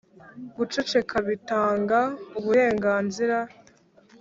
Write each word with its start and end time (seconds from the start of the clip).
guceceka 0.55 1.15
bitanga 1.27 1.99
uburenganzira. 2.37 3.37